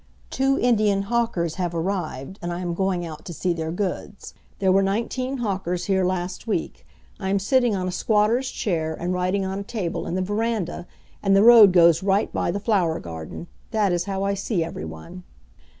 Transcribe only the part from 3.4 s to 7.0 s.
their goods. There were nineteen hawkers here last week.